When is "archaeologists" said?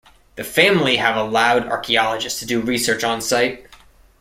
1.67-2.39